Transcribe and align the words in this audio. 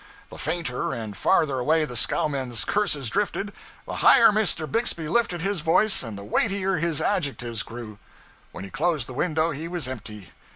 The 0.29 0.39
fainter 0.39 0.93
and 0.95 1.15
farther 1.15 1.59
away 1.59 1.85
the 1.85 1.95
scowmen's 1.95 2.65
curses 2.65 3.07
drifted, 3.11 3.53
the 3.85 3.97
higher 3.97 4.29
Mr. 4.29 4.65
Bixby 4.65 5.07
lifted 5.07 5.41
his 5.41 5.59
voice 5.59 6.01
and 6.01 6.17
the 6.17 6.23
weightier 6.23 6.77
his 6.77 6.99
adjectives 6.99 7.61
grew. 7.61 7.99
When 8.51 8.63
he 8.63 8.71
closed 8.71 9.05
the 9.05 9.13
window 9.13 9.51
he 9.51 9.67
was 9.67 9.87
empty. 9.87 10.31